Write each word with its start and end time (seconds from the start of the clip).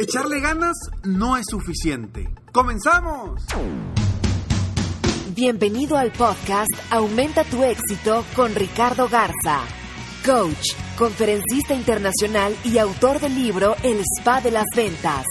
Echarle 0.00 0.40
ganas 0.40 0.78
no 1.04 1.36
es 1.36 1.44
suficiente. 1.50 2.32
¡Comenzamos! 2.52 3.44
Bienvenido 5.34 5.98
al 5.98 6.10
podcast 6.10 6.70
Aumenta 6.90 7.44
tu 7.44 7.62
éxito 7.62 8.24
con 8.34 8.54
Ricardo 8.54 9.10
Garza, 9.10 9.60
coach, 10.24 10.72
conferencista 10.96 11.74
internacional 11.74 12.56
y 12.64 12.78
autor 12.78 13.20
del 13.20 13.34
libro 13.34 13.76
El 13.82 14.00
Spa 14.00 14.40
de 14.40 14.52
las 14.52 14.64
Ventas. 14.74 15.26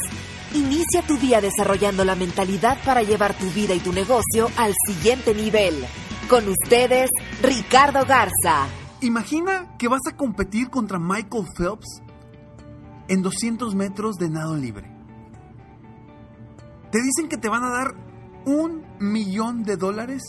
Inicia 0.54 1.02
tu 1.02 1.18
día 1.18 1.42
desarrollando 1.42 2.06
la 2.06 2.14
mentalidad 2.14 2.78
para 2.86 3.02
llevar 3.02 3.36
tu 3.40 3.50
vida 3.50 3.74
y 3.74 3.80
tu 3.80 3.92
negocio 3.92 4.52
al 4.56 4.76
siguiente 4.86 5.34
nivel. 5.34 5.84
Con 6.30 6.48
ustedes, 6.48 7.10
Ricardo 7.42 8.06
Garza. 8.06 8.68
Imagina 9.02 9.76
que 9.80 9.88
vas 9.88 10.02
a 10.08 10.16
competir 10.16 10.70
contra 10.70 11.00
Michael 11.00 11.48
Phelps 11.58 12.04
en 13.10 13.24
200 13.24 13.76
metros 13.76 14.16
de 14.18 14.30
nado 14.30 14.56
libre. 14.56 14.88
Te 16.92 17.02
dicen 17.02 17.28
que 17.28 17.38
te 17.38 17.50
van 17.50 17.64
a 17.64 17.70
dar 17.70 17.96
un 18.46 18.86
millón 19.00 19.64
de 19.64 19.76
dólares 19.76 20.22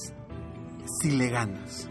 si 1.01 1.11
le 1.11 1.29
ganas. 1.29 1.89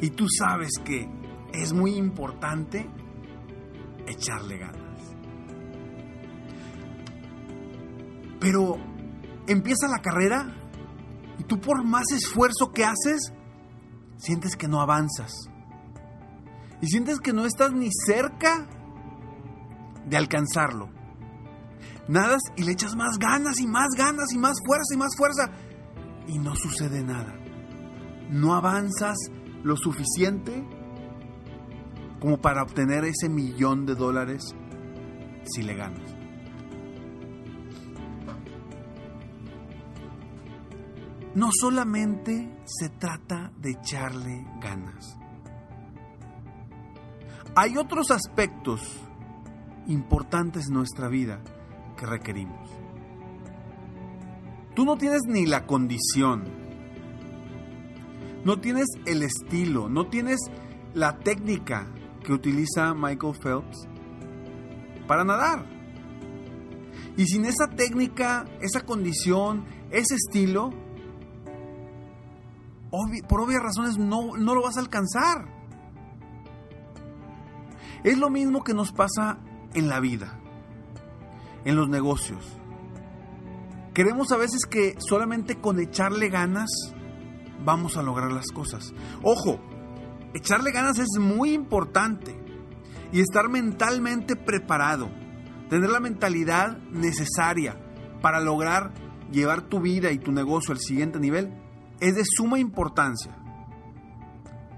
Y 0.00 0.10
tú 0.10 0.26
sabes 0.28 0.72
que 0.84 1.08
es 1.52 1.72
muy 1.72 1.94
importante 1.96 2.86
echarle 4.06 4.58
ganas. 4.58 4.84
Pero 8.40 8.76
empieza 9.46 9.88
la 9.88 10.02
carrera 10.02 10.54
y 11.38 11.44
tú 11.44 11.58
por 11.60 11.82
más 11.82 12.12
esfuerzo 12.12 12.72
que 12.72 12.84
haces, 12.84 13.32
sientes 14.18 14.54
que 14.56 14.68
no 14.68 14.82
avanzas. 14.82 15.32
Y 16.82 16.88
sientes 16.88 17.20
que 17.20 17.32
no 17.32 17.46
estás 17.46 17.72
ni 17.72 17.88
cerca 18.06 18.68
de 20.06 20.16
alcanzarlo. 20.16 20.90
Nadas 22.08 22.42
y 22.56 22.64
le 22.64 22.72
echas 22.72 22.96
más 22.96 23.18
ganas 23.18 23.60
y 23.60 23.66
más 23.66 23.88
ganas 23.96 24.32
y 24.32 24.38
más 24.38 24.58
fuerza 24.66 24.94
y 24.94 24.98
más 24.98 25.16
fuerza. 25.16 25.50
Y 26.26 26.38
no 26.38 26.54
sucede 26.54 27.02
nada. 27.02 27.34
No 28.30 28.54
avanzas 28.54 29.16
lo 29.62 29.76
suficiente 29.76 30.64
como 32.20 32.38
para 32.38 32.62
obtener 32.62 33.04
ese 33.04 33.28
millón 33.28 33.86
de 33.86 33.94
dólares 33.94 34.54
si 35.44 35.62
le 35.62 35.74
ganas. 35.74 36.14
No 41.34 41.50
solamente 41.52 42.48
se 42.64 42.90
trata 42.90 43.52
de 43.58 43.72
echarle 43.72 44.46
ganas. 44.60 45.18
Hay 47.56 47.76
otros 47.76 48.10
aspectos 48.10 48.80
importantes 49.86 50.68
en 50.68 50.74
nuestra 50.74 51.08
vida 51.08 51.40
que 51.96 52.06
requerimos. 52.06 52.70
Tú 54.74 54.84
no 54.84 54.96
tienes 54.96 55.22
ni 55.28 55.46
la 55.46 55.66
condición, 55.66 56.44
no 58.44 58.60
tienes 58.60 58.86
el 59.06 59.22
estilo, 59.22 59.88
no 59.88 60.08
tienes 60.08 60.40
la 60.94 61.18
técnica 61.18 61.86
que 62.24 62.32
utiliza 62.32 62.94
Michael 62.94 63.34
Phelps 63.40 63.88
para 65.06 65.24
nadar. 65.24 65.66
Y 67.16 67.26
sin 67.26 67.44
esa 67.44 67.68
técnica, 67.68 68.44
esa 68.60 68.80
condición, 68.80 69.64
ese 69.90 70.16
estilo, 70.16 70.70
por 73.28 73.40
obvias 73.40 73.62
razones 73.62 73.98
no, 73.98 74.36
no 74.36 74.54
lo 74.54 74.62
vas 74.62 74.76
a 74.76 74.80
alcanzar. 74.80 75.46
Es 78.02 78.18
lo 78.18 78.30
mismo 78.30 78.62
que 78.62 78.74
nos 78.74 78.92
pasa 78.92 79.38
en 79.74 79.88
la 79.88 80.00
vida, 80.00 80.38
en 81.64 81.76
los 81.76 81.88
negocios. 81.88 82.44
Queremos 83.92 84.32
a 84.32 84.36
veces 84.36 84.66
que 84.66 84.96
solamente 84.98 85.60
con 85.60 85.78
echarle 85.78 86.28
ganas 86.28 86.70
vamos 87.64 87.96
a 87.96 88.02
lograr 88.02 88.32
las 88.32 88.50
cosas. 88.52 88.92
Ojo, 89.22 89.60
echarle 90.34 90.72
ganas 90.72 90.98
es 90.98 91.18
muy 91.20 91.52
importante 91.52 92.36
y 93.12 93.20
estar 93.20 93.48
mentalmente 93.48 94.34
preparado, 94.34 95.08
tener 95.70 95.90
la 95.90 96.00
mentalidad 96.00 96.78
necesaria 96.90 97.76
para 98.20 98.40
lograr 98.40 98.92
llevar 99.30 99.62
tu 99.62 99.80
vida 99.80 100.10
y 100.10 100.18
tu 100.18 100.32
negocio 100.32 100.72
al 100.72 100.80
siguiente 100.80 101.20
nivel 101.20 101.52
es 102.00 102.16
de 102.16 102.24
suma 102.24 102.58
importancia. 102.58 103.36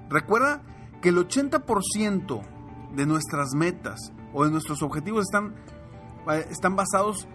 Recuerda 0.08 0.62
que 1.00 1.08
el 1.08 1.16
80% 1.16 2.42
de 2.94 3.06
nuestras 3.06 3.54
metas 3.54 4.12
o 4.32 4.44
de 4.44 4.50
nuestros 4.50 4.82
objetivos 4.82 5.24
están, 5.24 5.54
eh, 6.30 6.46
están 6.50 6.76
basados 6.76 7.28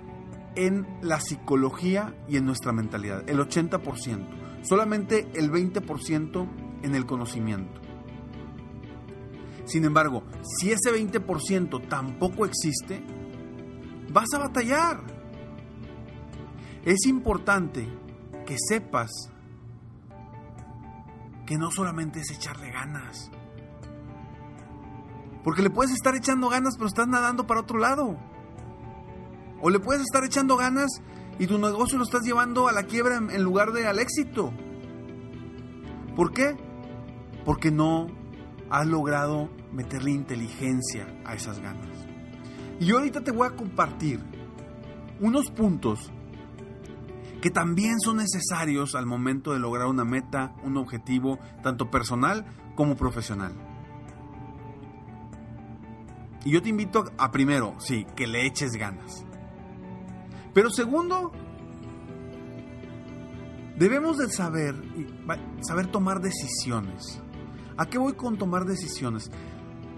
en 0.55 0.87
la 1.01 1.19
psicología 1.19 2.13
y 2.27 2.37
en 2.37 2.45
nuestra 2.45 2.71
mentalidad, 2.73 3.27
el 3.29 3.39
80%, 3.39 4.27
solamente 4.63 5.29
el 5.33 5.51
20% 5.51 6.47
en 6.83 6.95
el 6.95 7.05
conocimiento. 7.05 7.81
Sin 9.65 9.85
embargo, 9.85 10.23
si 10.41 10.71
ese 10.71 10.91
20% 10.91 11.87
tampoco 11.87 12.45
existe, 12.45 13.01
vas 14.11 14.27
a 14.35 14.39
batallar. 14.39 15.01
Es 16.83 17.05
importante 17.05 17.87
que 18.45 18.57
sepas 18.57 19.09
que 21.45 21.57
no 21.57 21.71
solamente 21.71 22.19
es 22.19 22.31
echarle 22.31 22.71
ganas, 22.71 23.31
porque 25.43 25.61
le 25.61 25.69
puedes 25.69 25.93
estar 25.93 26.15
echando 26.15 26.49
ganas, 26.49 26.75
pero 26.75 26.87
estás 26.87 27.07
nadando 27.07 27.47
para 27.47 27.61
otro 27.61 27.79
lado. 27.79 28.17
O 29.61 29.69
le 29.69 29.79
puedes 29.79 30.01
estar 30.03 30.23
echando 30.23 30.57
ganas 30.57 31.01
y 31.39 31.47
tu 31.47 31.57
negocio 31.57 31.97
lo 31.97 32.03
estás 32.03 32.23
llevando 32.23 32.67
a 32.67 32.71
la 32.71 32.83
quiebra 32.83 33.17
en 33.17 33.43
lugar 33.43 33.71
de 33.71 33.87
al 33.87 33.99
éxito. 33.99 34.51
¿Por 36.15 36.33
qué? 36.33 36.55
Porque 37.45 37.71
no 37.71 38.07
has 38.69 38.87
logrado 38.87 39.49
meterle 39.71 40.11
inteligencia 40.11 41.07
a 41.25 41.35
esas 41.35 41.59
ganas. 41.59 41.89
Y 42.79 42.91
ahorita 42.91 43.21
te 43.21 43.31
voy 43.31 43.47
a 43.47 43.55
compartir 43.55 44.19
unos 45.19 45.51
puntos 45.51 46.11
que 47.41 47.49
también 47.49 47.99
son 47.99 48.17
necesarios 48.17 48.95
al 48.95 49.05
momento 49.05 49.53
de 49.53 49.59
lograr 49.59 49.87
una 49.87 50.05
meta, 50.05 50.53
un 50.63 50.77
objetivo, 50.77 51.39
tanto 51.63 51.89
personal 51.89 52.45
como 52.75 52.95
profesional. 52.95 53.70
Y 56.43 56.51
yo 56.51 56.61
te 56.61 56.69
invito 56.69 57.05
a, 57.17 57.31
primero, 57.31 57.75
sí, 57.79 58.05
que 58.15 58.27
le 58.27 58.45
eches 58.45 58.71
ganas. 58.71 59.25
Pero 60.53 60.69
segundo, 60.69 61.31
debemos 63.77 64.17
de 64.17 64.29
saber, 64.29 64.75
saber 65.61 65.87
tomar 65.87 66.19
decisiones. 66.19 67.21
¿A 67.77 67.85
qué 67.85 67.97
voy 67.97 68.13
con 68.13 68.37
tomar 68.37 68.65
decisiones? 68.65 69.29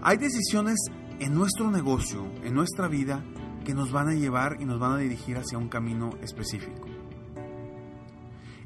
Hay 0.02 0.18
decisiones 0.18 0.78
en 1.18 1.34
nuestro 1.34 1.70
negocio, 1.70 2.26
en 2.42 2.54
nuestra 2.54 2.88
vida, 2.88 3.24
que 3.64 3.74
nos 3.74 3.90
van 3.90 4.08
a 4.08 4.14
llevar 4.14 4.58
y 4.60 4.66
nos 4.66 4.78
van 4.78 4.92
a 4.92 4.98
dirigir 4.98 5.38
hacia 5.38 5.58
un 5.58 5.68
camino 5.68 6.10
específico. 6.20 6.86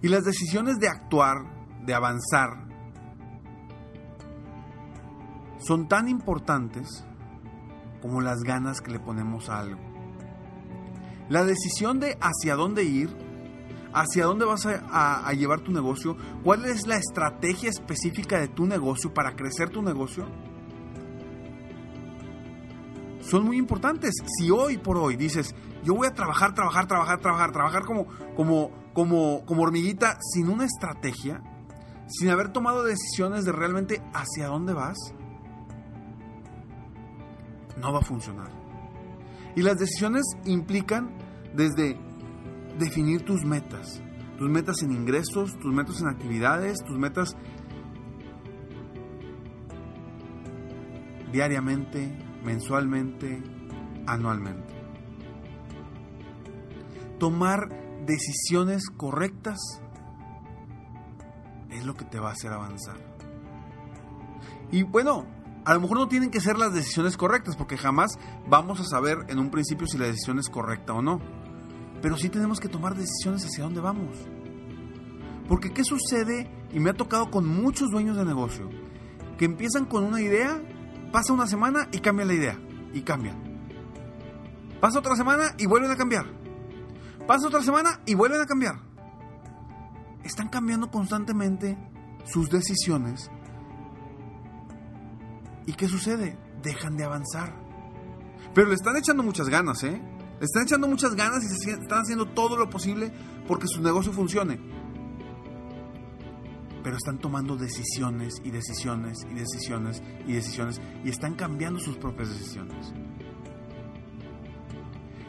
Y 0.02 0.08
las 0.08 0.24
decisiones 0.24 0.78
de 0.78 0.88
actuar, 0.88 1.36
de 1.84 1.94
avanzar, 1.94 2.66
son 5.58 5.88
tan 5.88 6.08
importantes 6.08 7.04
como 8.00 8.20
las 8.20 8.42
ganas 8.42 8.80
que 8.80 8.90
le 8.90 9.00
ponemos 9.00 9.48
a 9.48 9.60
algo. 9.60 9.80
La 11.28 11.44
decisión 11.44 12.00
de 12.00 12.16
hacia 12.20 12.54
dónde 12.54 12.84
ir, 12.84 13.14
hacia 13.92 14.24
dónde 14.24 14.44
vas 14.44 14.66
a, 14.66 15.28
a, 15.28 15.32
llevar 15.32 15.60
tu 15.60 15.72
negocio, 15.72 16.16
cuál 16.42 16.64
es 16.64 16.86
la 16.86 16.96
estrategia 16.96 17.68
específica 17.68 18.38
de 18.38 18.48
tu 18.48 18.66
negocio 18.66 19.12
para 19.12 19.36
crecer 19.36 19.70
tu 19.70 19.82
negocio, 19.82 20.26
son 23.20 23.44
muy 23.44 23.58
importantes. 23.58 24.14
Si 24.38 24.50
hoy 24.50 24.78
por 24.78 24.96
hoy 24.96 25.16
dices, 25.16 25.54
yo 25.84 25.94
voy 25.94 26.06
a 26.06 26.14
trabajar, 26.14 26.54
trabajar, 26.54 26.86
trabajar, 26.86 27.20
trabajar, 27.20 27.52
trabajar 27.52 27.84
como, 27.84 28.06
como, 28.34 28.70
como, 28.94 29.44
como 29.44 29.62
hormiguita 29.62 30.18
sin 30.20 30.48
una 30.48 30.64
estrategia, 30.64 31.42
sin 32.08 32.30
haber 32.30 32.48
tomado 32.52 32.84
decisiones 32.84 33.44
de 33.44 33.52
realmente 33.52 34.02
hacia 34.14 34.48
dónde 34.48 34.72
vas, 34.72 34.96
no 37.80 37.92
va 37.92 37.98
a 38.00 38.02
funcionar. 38.02 38.50
Y 39.56 39.62
las 39.62 39.76
decisiones 39.78 40.24
implican 40.44 41.16
desde 41.54 41.98
definir 42.78 43.24
tus 43.24 43.44
metas, 43.44 44.00
tus 44.38 44.48
metas 44.48 44.82
en 44.82 44.92
ingresos, 44.92 45.58
tus 45.58 45.72
metas 45.72 46.00
en 46.00 46.08
actividades, 46.08 46.78
tus 46.84 46.98
metas 46.98 47.36
diariamente, 51.32 52.16
mensualmente, 52.44 53.42
anualmente. 54.06 54.74
Tomar 57.18 57.68
decisiones 58.06 58.88
correctas 58.96 59.58
es 61.70 61.84
lo 61.84 61.94
que 61.94 62.04
te 62.04 62.18
va 62.18 62.30
a 62.30 62.32
hacer 62.32 62.52
avanzar. 62.52 62.96
Y 64.70 64.82
bueno, 64.82 65.26
a 65.68 65.74
lo 65.74 65.80
mejor 65.80 65.98
no 65.98 66.08
tienen 66.08 66.30
que 66.30 66.40
ser 66.40 66.56
las 66.56 66.72
decisiones 66.72 67.18
correctas, 67.18 67.54
porque 67.54 67.76
jamás 67.76 68.18
vamos 68.48 68.80
a 68.80 68.84
saber 68.84 69.26
en 69.28 69.38
un 69.38 69.50
principio 69.50 69.86
si 69.86 69.98
la 69.98 70.06
decisión 70.06 70.38
es 70.38 70.48
correcta 70.48 70.94
o 70.94 71.02
no. 71.02 71.20
Pero 72.00 72.16
sí 72.16 72.30
tenemos 72.30 72.58
que 72.58 72.70
tomar 72.70 72.94
decisiones 72.94 73.44
hacia 73.44 73.64
dónde 73.64 73.82
vamos. 73.82 74.16
Porque 75.46 75.74
¿qué 75.74 75.84
sucede? 75.84 76.50
Y 76.72 76.80
me 76.80 76.88
ha 76.88 76.94
tocado 76.94 77.30
con 77.30 77.46
muchos 77.46 77.90
dueños 77.90 78.16
de 78.16 78.24
negocio, 78.24 78.70
que 79.36 79.44
empiezan 79.44 79.84
con 79.84 80.04
una 80.04 80.22
idea, 80.22 80.58
pasa 81.12 81.34
una 81.34 81.46
semana 81.46 81.86
y 81.92 81.98
cambian 81.98 82.28
la 82.28 82.34
idea, 82.34 82.58
y 82.94 83.02
cambian. 83.02 83.36
Pasa 84.80 85.00
otra 85.00 85.16
semana 85.16 85.54
y 85.58 85.66
vuelven 85.66 85.90
a 85.90 85.96
cambiar. 85.96 86.24
Pasa 87.26 87.46
otra 87.46 87.60
semana 87.60 88.00
y 88.06 88.14
vuelven 88.14 88.40
a 88.40 88.46
cambiar. 88.46 88.76
Están 90.24 90.48
cambiando 90.48 90.90
constantemente 90.90 91.76
sus 92.24 92.48
decisiones 92.48 93.30
¿Y 95.68 95.74
qué 95.74 95.86
sucede? 95.86 96.34
Dejan 96.62 96.96
de 96.96 97.04
avanzar. 97.04 97.52
Pero 98.54 98.68
le 98.68 98.74
están 98.74 98.96
echando 98.96 99.22
muchas 99.22 99.50
ganas, 99.50 99.84
¿eh? 99.84 100.00
Le 100.40 100.44
están 100.46 100.62
echando 100.62 100.88
muchas 100.88 101.14
ganas 101.14 101.44
y 101.44 101.70
están 101.70 102.00
haciendo 102.00 102.24
todo 102.24 102.56
lo 102.56 102.70
posible 102.70 103.12
porque 103.46 103.66
su 103.68 103.82
negocio 103.82 104.10
funcione. 104.10 104.58
Pero 106.82 106.96
están 106.96 107.18
tomando 107.18 107.54
decisiones 107.54 108.40
y 108.42 108.50
decisiones 108.50 109.26
y 109.30 109.34
decisiones 109.34 110.02
y 110.26 110.32
decisiones 110.32 110.80
y 111.04 111.10
están 111.10 111.34
cambiando 111.34 111.80
sus 111.80 111.98
propias 111.98 112.30
decisiones. 112.30 112.94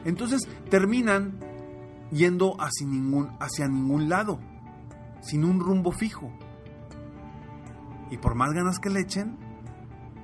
Entonces 0.06 0.48
terminan 0.70 1.38
yendo 2.12 2.56
hacia 2.62 2.88
ningún, 2.88 3.30
hacia 3.42 3.68
ningún 3.68 4.08
lado, 4.08 4.40
sin 5.20 5.44
un 5.44 5.60
rumbo 5.60 5.92
fijo. 5.92 6.32
Y 8.10 8.18
por 8.20 8.36
más 8.36 8.54
ganas 8.54 8.80
que 8.80 8.90
le 8.90 9.02
echen, 9.02 9.49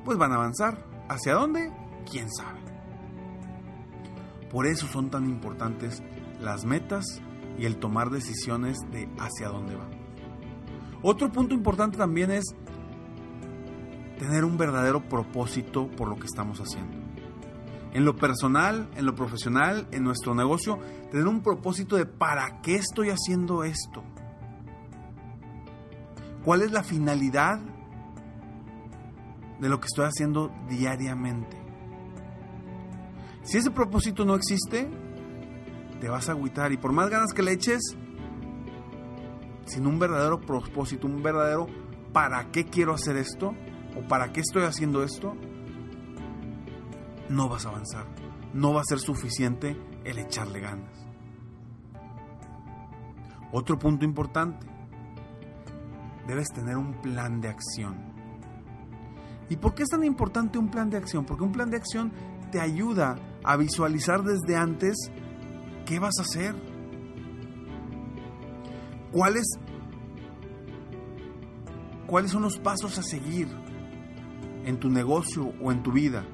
pues 0.06 0.18
van 0.18 0.32
a 0.32 0.36
avanzar. 0.36 0.86
¿Hacia 1.10 1.34
dónde? 1.34 1.74
¿Quién 2.10 2.32
sabe? 2.32 2.60
Por 4.50 4.68
eso 4.68 4.88
son 4.88 5.10
tan 5.10 5.26
importantes 5.26 6.02
las 6.40 6.64
metas 6.64 7.22
y 7.58 7.66
el 7.66 7.78
tomar 7.78 8.10
decisiones 8.10 8.78
de 8.92 9.10
hacia 9.20 9.50
dónde 9.50 9.76
va. 9.76 9.90
Otro 11.02 11.32
punto 11.32 11.54
importante 11.54 11.98
también 11.98 12.32
es 12.32 12.56
tener 14.18 14.46
un 14.46 14.58
verdadero 14.58 15.08
propósito 15.10 15.88
por 15.88 16.08
lo 16.08 16.16
que 16.16 16.26
estamos 16.26 16.60
haciendo. 16.60 16.98
En 17.94 18.06
lo 18.06 18.16
personal, 18.16 18.90
en 18.96 19.06
lo 19.06 19.16
profesional, 19.16 19.88
en 19.92 20.04
nuestro 20.04 20.36
negocio, 20.36 20.80
tener 21.12 21.28
un 21.28 21.42
propósito 21.42 21.96
de 21.96 22.06
para 22.06 22.62
qué 22.62 22.76
estoy 22.76 23.10
haciendo 23.10 23.64
esto. 23.64 24.04
¿Cuál 26.44 26.62
es 26.62 26.72
la 26.72 26.84
finalidad 26.84 27.60
de 29.60 29.70
lo 29.70 29.80
que 29.80 29.88
estoy 29.88 30.06
haciendo 30.06 30.52
diariamente. 30.70 31.58
Si 33.44 33.58
ese 33.58 33.72
propósito 33.72 34.26
no 34.26 34.36
existe, 34.36 34.90
te 36.00 36.10
vas 36.10 36.30
a 36.30 36.34
agüitar 36.34 36.72
y 36.72 36.78
por 36.78 36.92
más 36.92 37.10
ganas 37.10 37.34
que 37.34 37.44
le 37.44 37.52
eches, 37.52 37.96
sin 39.66 39.88
un 39.88 40.00
verdadero 40.00 40.42
propósito, 40.42 41.08
un 41.08 41.22
verdadero 41.22 41.68
para 42.12 42.52
qué 42.52 42.66
quiero 42.66 42.94
hacer 42.94 43.18
esto 43.18 43.54
o 43.96 44.08
para 44.08 44.32
qué 44.32 44.42
estoy 44.42 44.64
haciendo 44.64 45.04
esto, 45.04 45.36
no 47.30 47.50
vas 47.50 47.66
a 47.66 47.70
avanzar. 47.70 48.06
No 48.54 48.74
va 48.74 48.82
a 48.82 48.86
ser 48.86 49.00
suficiente 49.00 49.76
el 50.06 50.18
echarle 50.18 50.60
ganas. 50.60 51.06
Otro 53.52 53.78
punto 53.78 54.06
importante, 54.06 54.66
debes 56.28 56.48
tener 56.50 56.78
un 56.78 57.02
plan 57.02 57.42
de 57.42 57.50
acción. 57.50 58.15
¿Y 59.50 59.58
por 59.58 59.76
qué 59.76 59.84
es 59.84 59.90
tan 59.90 60.04
importante 60.04 60.58
un 60.58 60.70
plan 60.70 60.90
de 60.90 60.98
acción? 60.98 61.26
Porque 61.26 61.44
un 61.44 61.52
plan 61.52 61.70
de 61.70 61.78
acción 61.78 62.12
te 62.52 62.60
ayuda 62.60 63.18
a 63.44 63.58
visualizar 63.58 64.24
desde 64.24 64.56
antes 64.56 64.96
qué 65.86 66.00
vas 66.00 66.16
a 66.20 66.24
hacer. 66.24 66.56
¿Cuáles, 69.12 69.46
cuáles 72.08 72.32
son 72.32 72.42
los 72.42 72.58
pasos 72.58 72.98
a 72.98 73.04
seguir 73.04 73.48
en 74.66 74.80
tu 74.80 74.90
negocio 74.90 75.54
o 75.62 75.72
en 75.72 75.84
tu 75.84 75.92
vida? 75.92 76.26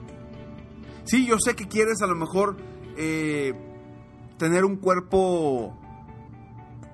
Sí, 1.03 1.27
yo 1.27 1.37
sé 1.39 1.55
que 1.55 1.67
quieres 1.67 2.01
a 2.01 2.07
lo 2.07 2.15
mejor 2.15 2.57
eh, 2.97 3.53
tener 4.37 4.63
un 4.63 4.77
cuerpo 4.77 5.77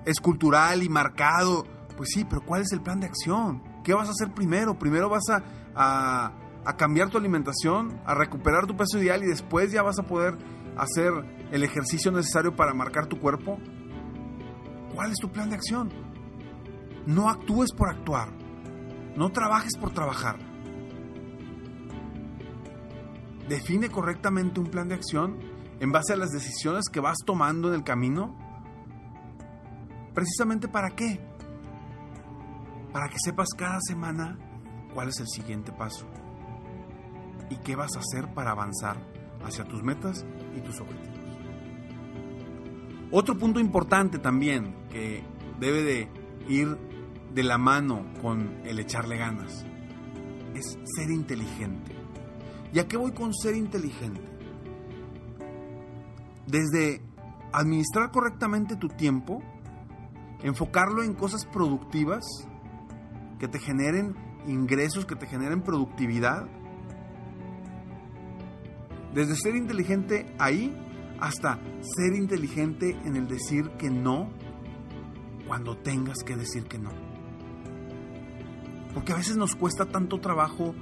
escultural 0.04 0.82
y 0.82 0.88
marcado. 0.88 1.64
Pues 1.96 2.10
sí, 2.12 2.24
pero 2.24 2.44
¿cuál 2.44 2.62
es 2.62 2.72
el 2.72 2.80
plan 2.80 3.00
de 3.00 3.06
acción? 3.06 3.62
¿Qué 3.88 3.94
vas 3.94 4.08
a 4.08 4.10
hacer 4.10 4.34
primero? 4.34 4.78
Primero 4.78 5.08
vas 5.08 5.30
a 5.30 5.42
a, 5.78 6.76
cambiar 6.76 7.08
tu 7.08 7.18
alimentación, 7.18 8.00
a 8.04 8.14
recuperar 8.14 8.66
tu 8.66 8.76
peso 8.76 8.98
ideal 8.98 9.22
y 9.22 9.26
después 9.26 9.72
ya 9.72 9.82
vas 9.82 9.98
a 9.98 10.02
poder 10.02 10.36
hacer 10.76 11.12
el 11.50 11.62
ejercicio 11.62 12.12
necesario 12.12 12.54
para 12.54 12.74
marcar 12.74 13.06
tu 13.06 13.18
cuerpo? 13.18 13.58
¿Cuál 14.94 15.12
es 15.12 15.18
tu 15.18 15.30
plan 15.30 15.48
de 15.48 15.56
acción? 15.56 15.90
No 17.06 17.30
actúes 17.30 17.72
por 17.72 17.88
actuar. 17.88 18.28
No 19.16 19.30
trabajes 19.30 19.72
por 19.78 19.92
trabajar. 19.92 20.38
Define 23.48 23.88
correctamente 23.88 24.60
un 24.60 24.66
plan 24.66 24.88
de 24.88 24.96
acción 24.96 25.38
en 25.80 25.90
base 25.90 26.12
a 26.12 26.16
las 26.16 26.30
decisiones 26.30 26.90
que 26.92 27.00
vas 27.00 27.16
tomando 27.24 27.68
en 27.68 27.74
el 27.74 27.84
camino. 27.84 28.36
¿Precisamente 30.12 30.68
para 30.68 30.90
qué? 30.90 31.27
Para 32.92 33.08
que 33.08 33.16
sepas 33.22 33.48
cada 33.56 33.80
semana 33.80 34.38
cuál 34.94 35.08
es 35.08 35.20
el 35.20 35.28
siguiente 35.28 35.72
paso 35.72 36.06
y 37.50 37.56
qué 37.56 37.76
vas 37.76 37.96
a 37.96 38.00
hacer 38.00 38.32
para 38.34 38.50
avanzar 38.52 38.96
hacia 39.44 39.64
tus 39.64 39.82
metas 39.82 40.24
y 40.56 40.60
tus 40.60 40.80
objetivos. 40.80 41.18
Otro 43.10 43.38
punto 43.38 43.58
importante 43.58 44.18
también 44.18 44.74
que 44.90 45.24
debe 45.58 45.82
de 45.82 46.08
ir 46.48 46.76
de 47.32 47.42
la 47.42 47.58
mano 47.58 48.04
con 48.20 48.60
el 48.64 48.78
echarle 48.78 49.16
ganas 49.16 49.64
es 50.54 50.78
ser 50.96 51.10
inteligente. 51.10 51.94
¿Y 52.72 52.78
a 52.80 52.88
qué 52.88 52.96
voy 52.96 53.12
con 53.12 53.34
ser 53.34 53.54
inteligente? 53.54 54.20
Desde 56.46 57.02
administrar 57.52 58.10
correctamente 58.10 58.76
tu 58.76 58.88
tiempo, 58.88 59.42
enfocarlo 60.42 61.02
en 61.02 61.14
cosas 61.14 61.46
productivas 61.46 62.24
que 63.38 63.48
te 63.48 63.58
generen 63.58 64.14
ingresos 64.46 65.06
que 65.06 65.16
te 65.16 65.26
generen 65.26 65.62
productividad. 65.62 66.46
Desde 69.14 69.36
ser 69.36 69.56
inteligente 69.56 70.34
ahí 70.38 70.76
hasta 71.20 71.58
ser 71.80 72.14
inteligente 72.14 72.96
en 73.04 73.16
el 73.16 73.26
decir 73.26 73.70
que 73.78 73.90
no 73.90 74.30
cuando 75.46 75.76
tengas 75.76 76.18
que 76.24 76.36
decir 76.36 76.64
que 76.64 76.78
no. 76.78 76.90
Porque 78.94 79.12
a 79.12 79.16
veces 79.16 79.36
nos 79.36 79.54
cuesta 79.54 79.86
tanto 79.86 80.20
trabajo 80.20 80.74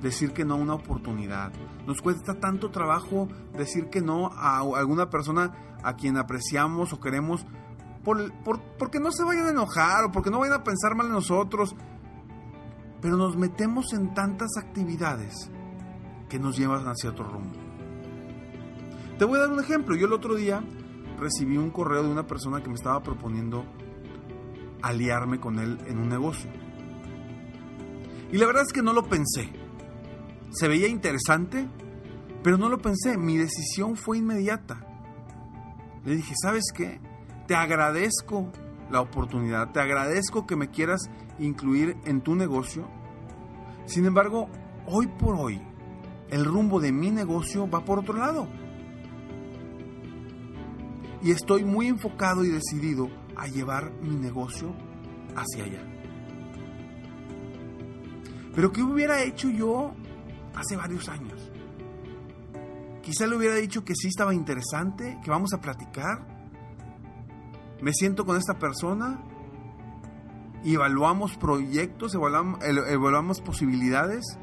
decir 0.00 0.32
que 0.32 0.44
no 0.44 0.54
a 0.54 0.58
una 0.58 0.74
oportunidad. 0.74 1.52
Nos 1.86 2.00
cuesta 2.02 2.34
tanto 2.34 2.70
trabajo 2.70 3.28
decir 3.56 3.88
que 3.88 4.00
no 4.00 4.30
a 4.32 4.58
alguna 4.58 5.10
persona 5.10 5.78
a 5.82 5.96
quien 5.96 6.16
apreciamos 6.16 6.92
o 6.92 7.00
queremos 7.00 7.46
por, 8.04 8.32
por, 8.42 8.60
porque 8.78 9.00
no 9.00 9.12
se 9.12 9.24
vayan 9.24 9.46
a 9.46 9.50
enojar 9.50 10.04
o 10.04 10.12
porque 10.12 10.30
no 10.30 10.40
vayan 10.40 10.60
a 10.60 10.64
pensar 10.64 10.94
mal 10.94 11.06
en 11.06 11.12
nosotros 11.12 11.74
pero 13.02 13.16
nos 13.16 13.36
metemos 13.36 13.92
en 13.92 14.14
tantas 14.14 14.56
actividades 14.56 15.50
que 16.28 16.38
nos 16.38 16.56
llevan 16.56 16.86
hacia 16.86 17.10
otro 17.10 17.28
rumbo. 17.28 17.58
Te 19.18 19.24
voy 19.24 19.38
a 19.38 19.42
dar 19.42 19.50
un 19.50 19.60
ejemplo. 19.60 19.96
Yo 19.96 20.06
el 20.06 20.12
otro 20.12 20.36
día 20.36 20.62
recibí 21.18 21.58
un 21.58 21.70
correo 21.70 22.04
de 22.04 22.08
una 22.08 22.26
persona 22.26 22.62
que 22.62 22.68
me 22.68 22.76
estaba 22.76 23.02
proponiendo 23.02 23.66
aliarme 24.82 25.40
con 25.40 25.58
él 25.58 25.78
en 25.86 25.98
un 25.98 26.08
negocio. 26.08 26.50
Y 28.30 28.38
la 28.38 28.46
verdad 28.46 28.62
es 28.62 28.72
que 28.72 28.82
no 28.82 28.92
lo 28.92 29.08
pensé. 29.08 29.52
Se 30.52 30.68
veía 30.68 30.86
interesante, 30.86 31.68
pero 32.42 32.56
no 32.56 32.68
lo 32.68 32.78
pensé. 32.78 33.18
Mi 33.18 33.36
decisión 33.36 33.96
fue 33.96 34.18
inmediata. 34.18 34.86
Le 36.04 36.16
dije, 36.16 36.34
¿sabes 36.40 36.64
qué? 36.74 37.00
Te 37.46 37.54
agradezco 37.56 38.50
la 38.92 39.00
oportunidad, 39.00 39.72
te 39.72 39.80
agradezco 39.80 40.46
que 40.46 40.54
me 40.54 40.68
quieras 40.68 41.10
incluir 41.38 41.96
en 42.04 42.20
tu 42.20 42.34
negocio. 42.34 42.88
Sin 43.86 44.04
embargo, 44.04 44.48
hoy 44.86 45.06
por 45.06 45.34
hoy, 45.34 45.60
el 46.28 46.44
rumbo 46.44 46.78
de 46.78 46.92
mi 46.92 47.10
negocio 47.10 47.68
va 47.68 47.84
por 47.84 47.98
otro 47.98 48.14
lado. 48.14 48.48
Y 51.22 51.30
estoy 51.30 51.64
muy 51.64 51.86
enfocado 51.86 52.44
y 52.44 52.48
decidido 52.48 53.08
a 53.36 53.46
llevar 53.46 53.92
mi 54.02 54.16
negocio 54.16 54.74
hacia 55.34 55.64
allá. 55.64 55.82
Pero 58.54 58.72
¿qué 58.72 58.82
hubiera 58.82 59.22
hecho 59.22 59.48
yo 59.48 59.94
hace 60.54 60.76
varios 60.76 61.08
años? 61.08 61.50
Quizá 63.02 63.26
le 63.26 63.36
hubiera 63.36 63.56
dicho 63.56 63.84
que 63.84 63.94
sí 63.94 64.08
estaba 64.08 64.34
interesante, 64.34 65.18
que 65.24 65.30
vamos 65.30 65.52
a 65.54 65.60
platicar. 65.60 66.31
Me 67.82 67.92
siento 67.92 68.24
con 68.24 68.36
esta 68.36 68.60
persona 68.60 69.20
y 70.62 70.74
evaluamos 70.74 71.36
proyectos, 71.36 72.14
evaluamos, 72.14 73.40
posibilidades, 73.40 74.38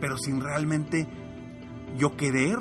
pero 0.00 0.18
sin 0.18 0.40
realmente 0.40 1.08
yo 1.96 2.16
querer 2.16 2.58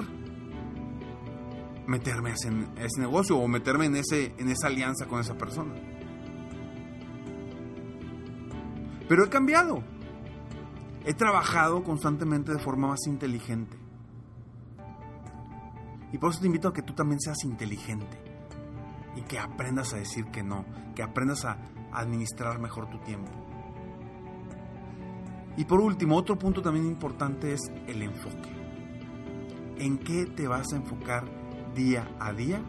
meterme 1.88 2.36
en 2.46 2.70
ese 2.78 3.02
negocio 3.02 3.36
o 3.36 3.48
meterme 3.48 3.86
en, 3.88 3.96
ese, 3.96 4.36
en 4.38 4.50
esa 4.50 4.68
alianza 4.68 5.08
con 5.08 5.20
esa 5.20 5.36
persona. 5.36 5.74
Pero 9.08 9.26
he 9.26 9.30
cambiado. 9.30 9.84
He 11.04 11.16
trabajado 11.16 11.84
constantemente 11.84 12.54
de 12.54 12.60
forma 12.60 12.90
más 12.90 13.08
inteligente. 13.08 13.79
Y 16.12 16.18
por 16.18 16.32
eso 16.32 16.40
te 16.40 16.48
invito 16.48 16.68
a 16.68 16.74
que 16.74 16.82
tú 16.82 16.94
también 16.94 17.20
seas 17.20 17.44
inteligente 17.44 18.18
y 19.16 19.22
que 19.22 19.40
aprendas 19.40 19.94
a 19.94 19.98
decir 19.98 20.26
que 20.26 20.44
no, 20.44 20.66
que 20.96 21.04
aprendas 21.04 21.46
a 21.46 21.58
administrar 21.92 22.60
mejor 22.60 22.90
tu 22.90 23.00
tiempo. 23.00 23.32
Y 25.58 25.66
por 25.66 25.82
último, 25.82 26.16
otro 26.16 26.38
punto 26.38 26.62
también 26.62 26.86
importante 26.86 27.54
es 27.54 27.62
el 27.88 28.02
enfoque. 28.02 28.50
¿En 29.78 29.98
qué 29.98 30.26
te 30.26 30.48
vas 30.48 30.72
a 30.74 30.78
enfocar 30.78 31.26
día 31.76 32.10
a 32.20 32.34
día 32.34 32.62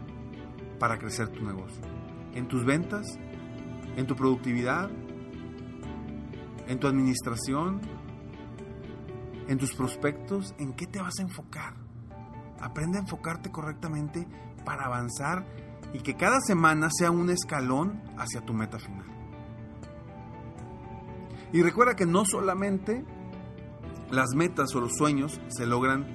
para 0.79 0.97
crecer 0.97 1.29
tu 1.29 1.45
negocio? 1.45 1.81
¿En 2.33 2.47
tus 2.47 2.65
ventas? 2.65 3.17
¿En 3.95 4.07
tu 4.07 4.15
productividad? 4.15 4.89
¿En 6.67 6.79
tu 6.79 6.87
administración? 6.87 7.81
¿En 9.47 9.57
tus 9.57 9.73
prospectos? 9.73 10.53
¿En 10.57 10.73
qué 10.73 10.87
te 10.87 10.99
vas 11.01 11.19
a 11.19 11.23
enfocar? 11.23 11.80
Aprende 12.61 12.97
a 12.97 13.01
enfocarte 13.01 13.51
correctamente 13.51 14.27
para 14.63 14.85
avanzar 14.85 15.45
y 15.93 15.99
que 15.99 16.15
cada 16.15 16.39
semana 16.39 16.89
sea 16.91 17.11
un 17.11 17.29
escalón 17.29 18.01
hacia 18.17 18.41
tu 18.41 18.53
meta 18.53 18.79
final. 18.79 19.05
Y 21.53 21.61
recuerda 21.61 21.95
que 21.95 22.05
no 22.05 22.23
solamente 22.25 23.03
las 24.09 24.29
metas 24.35 24.73
o 24.75 24.81
los 24.81 24.93
sueños 24.95 25.39
se 25.49 25.65
logran 25.65 26.05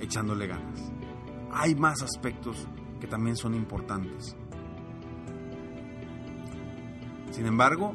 echándole 0.00 0.46
ganas. 0.46 0.92
Hay 1.52 1.74
más 1.74 2.02
aspectos 2.02 2.68
que 3.00 3.06
también 3.06 3.36
son 3.36 3.54
importantes. 3.54 4.36
Sin 7.30 7.46
embargo, 7.46 7.94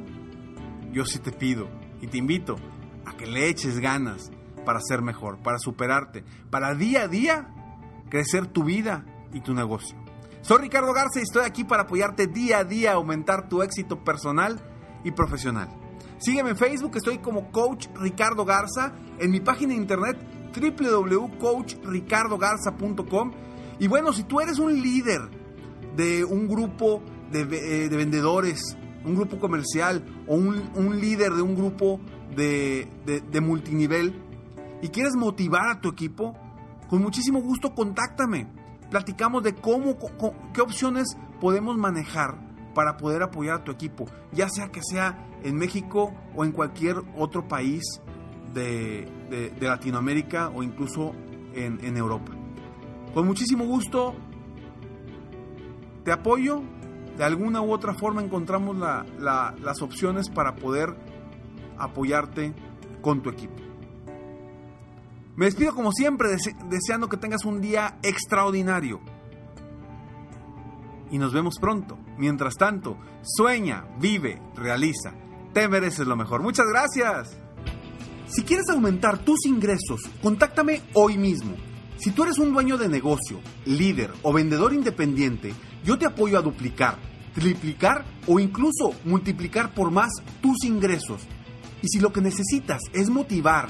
yo 0.91 1.05
sí 1.05 1.19
te 1.19 1.31
pido 1.31 1.67
y 2.01 2.07
te 2.07 2.17
invito 2.17 2.55
a 3.05 3.15
que 3.15 3.27
le 3.27 3.49
eches 3.49 3.79
ganas 3.79 4.31
para 4.65 4.81
ser 4.81 5.01
mejor, 5.01 5.37
para 5.37 5.59
superarte, 5.59 6.25
para 6.49 6.75
día 6.75 7.03
a 7.03 7.07
día 7.07 7.47
crecer 8.09 8.47
tu 8.47 8.63
vida 8.63 9.05
y 9.33 9.41
tu 9.41 9.53
negocio. 9.53 9.95
Soy 10.41 10.61
Ricardo 10.61 10.93
Garza 10.93 11.19
y 11.19 11.23
estoy 11.23 11.43
aquí 11.43 11.63
para 11.63 11.83
apoyarte 11.83 12.27
día 12.27 12.59
a 12.59 12.63
día 12.63 12.91
a 12.91 12.95
aumentar 12.95 13.49
tu 13.49 13.63
éxito 13.63 14.03
personal 14.03 14.59
y 15.03 15.11
profesional. 15.11 15.69
Sígueme 16.17 16.51
en 16.51 16.57
Facebook, 16.57 16.95
estoy 16.95 17.17
como 17.17 17.51
Coach 17.51 17.87
Ricardo 17.95 18.45
Garza, 18.45 18.93
en 19.19 19.31
mi 19.31 19.39
página 19.39 19.73
de 19.73 19.79
internet 19.79 20.17
www.coachricardogarza.com. 20.55 23.31
Y 23.79 23.87
bueno, 23.87 24.13
si 24.13 24.23
tú 24.23 24.39
eres 24.39 24.59
un 24.59 24.79
líder 24.81 25.21
de 25.95 26.23
un 26.23 26.47
grupo 26.47 27.01
de, 27.31 27.41
eh, 27.41 27.89
vendedores, 27.89 28.77
un 29.03 29.15
grupo 29.15 29.39
comercial 29.39 30.05
o 30.27 30.35
un, 30.35 31.01
líder 31.01 31.33
de 31.33 31.41
un 31.41 31.55
grupo 31.55 31.99
de, 32.35 32.87
de 33.05 33.41
multinivel 33.41 34.24
y 34.85 34.89
quieres 34.89 35.15
motivar 35.15 35.67
a 35.67 35.81
tu 35.81 35.89
equipo, 35.89 36.35
con 36.87 37.01
muchísimo 37.01 37.41
gusto 37.41 37.73
contáctame 37.73 38.47
platicamos 38.91 39.41
de 39.41 39.55
cómo, 39.55 39.97
qué 40.53 40.61
opciones 40.61 41.17
podemos 41.41 41.75
manejar 41.75 42.37
para 42.75 42.97
poder 42.97 43.23
apoyar 43.23 43.61
a 43.61 43.63
tu 43.63 43.71
equipo, 43.71 44.05
ya 44.31 44.47
sea 44.47 44.69
que 44.69 44.81
sea 44.83 45.27
en 45.43 45.55
México 45.55 46.13
o 46.35 46.45
en 46.45 46.51
cualquier 46.51 46.97
otro 47.17 47.47
país 47.47 47.81
de, 48.53 49.11
Latinoamérica 49.59 50.49
o 50.49 50.61
incluso 50.61 51.13
en, 51.55 51.97
Europa. 51.97 52.31
Con 53.15 53.25
muchísimo 53.25 53.65
gusto 53.65 54.13
te 56.03 56.11
apoyo, 56.11 56.61
de 57.17 57.23
alguna 57.23 57.61
u 57.61 57.71
otra 57.71 57.95
forma 57.95 58.21
encontramos 58.21 58.77
las 58.77 59.81
opciones 59.81 60.29
para 60.29 60.55
poder 60.55 60.95
apoyarte 61.77 62.53
con 63.01 63.23
tu 63.23 63.31
equipo. 63.31 63.65
Me 65.35 65.45
despido 65.45 65.75
como 65.75 65.91
siempre 65.91 66.29
deseando 66.69 67.09
que 67.09 67.17
tengas 67.17 67.43
un 67.43 67.59
día 67.59 67.97
extraordinario. 68.03 69.01
Y 71.11 71.17
nos 71.17 71.33
vemos 71.33 71.55
pronto. 71.59 71.97
Mientras 72.17 72.55
tanto, 72.55 72.97
sueña, 73.21 73.85
vive, 73.99 74.41
realiza. 74.55 75.13
Te 75.53 75.67
mereces 75.67 76.07
lo 76.07 76.15
mejor. 76.15 76.41
Muchas 76.41 76.65
gracias. 76.67 77.37
Si 78.27 78.43
quieres 78.43 78.69
aumentar 78.69 79.19
tus 79.19 79.45
ingresos, 79.45 80.01
contáctame 80.23 80.81
hoy 80.93 81.17
mismo. 81.17 81.55
Si 81.97 82.11
tú 82.11 82.23
eres 82.23 82.39
un 82.39 82.53
dueño 82.53 82.77
de 82.77 82.89
negocio, 82.89 83.39
líder 83.65 84.11
o 84.23 84.33
vendedor 84.33 84.73
independiente, 84.73 85.53
yo 85.83 85.97
te 85.97 86.05
apoyo 86.05 86.37
a 86.37 86.41
duplicar, 86.41 86.97
triplicar 87.33 88.05
o 88.27 88.39
incluso 88.39 88.93
multiplicar 89.03 89.73
por 89.73 89.91
más 89.91 90.11
tus 90.41 90.63
ingresos. 90.63 91.21
Y 91.81 91.87
si 91.87 91.99
lo 91.99 92.11
que 92.11 92.21
necesitas 92.21 92.81
es 92.93 93.09
motivar, 93.09 93.69